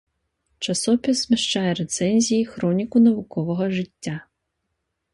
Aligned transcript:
Часопіс 0.65 1.15
змяшчае 1.19 1.71
рэцэнзіі, 1.81 2.49
хроніку 2.55 2.97
навуковага 3.07 3.65
жыцця. 3.79 4.19